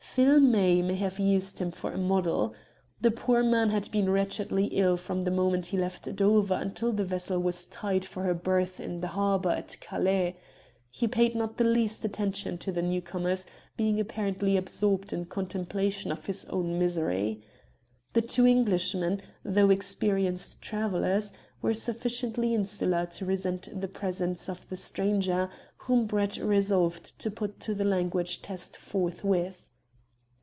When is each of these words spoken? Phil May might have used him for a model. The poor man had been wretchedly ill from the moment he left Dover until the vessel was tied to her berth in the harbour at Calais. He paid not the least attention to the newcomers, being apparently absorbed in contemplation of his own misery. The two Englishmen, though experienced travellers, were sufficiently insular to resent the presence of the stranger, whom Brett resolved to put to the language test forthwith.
Phil 0.13 0.41
May 0.41 0.81
might 0.81 0.95
have 0.95 1.19
used 1.19 1.59
him 1.59 1.71
for 1.71 1.93
a 1.93 1.97
model. 1.97 2.53
The 2.99 3.11
poor 3.11 3.41
man 3.43 3.69
had 3.69 3.89
been 3.91 4.09
wretchedly 4.09 4.65
ill 4.65 4.97
from 4.97 5.21
the 5.21 5.31
moment 5.31 5.67
he 5.67 5.77
left 5.77 6.13
Dover 6.17 6.55
until 6.55 6.91
the 6.91 7.05
vessel 7.05 7.39
was 7.41 7.65
tied 7.65 8.01
to 8.01 8.19
her 8.19 8.33
berth 8.33 8.81
in 8.81 8.99
the 8.99 9.07
harbour 9.07 9.51
at 9.51 9.77
Calais. 9.79 10.35
He 10.89 11.07
paid 11.07 11.33
not 11.33 11.55
the 11.55 11.63
least 11.63 12.03
attention 12.03 12.57
to 12.57 12.73
the 12.73 12.81
newcomers, 12.81 13.47
being 13.77 14.01
apparently 14.01 14.57
absorbed 14.57 15.13
in 15.13 15.27
contemplation 15.27 16.11
of 16.11 16.25
his 16.25 16.43
own 16.49 16.77
misery. 16.77 17.41
The 18.11 18.21
two 18.21 18.45
Englishmen, 18.45 19.21
though 19.45 19.69
experienced 19.69 20.61
travellers, 20.61 21.31
were 21.61 21.73
sufficiently 21.73 22.53
insular 22.53 23.05
to 23.05 23.25
resent 23.25 23.69
the 23.79 23.87
presence 23.87 24.49
of 24.49 24.67
the 24.67 24.75
stranger, 24.77 25.49
whom 25.77 26.05
Brett 26.05 26.35
resolved 26.35 27.17
to 27.21 27.31
put 27.31 27.61
to 27.61 27.73
the 27.73 27.85
language 27.85 28.41
test 28.41 28.75
forthwith. 28.75 29.69